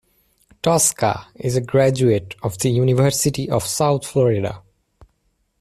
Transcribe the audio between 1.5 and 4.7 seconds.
a graduate of the University of South Florida.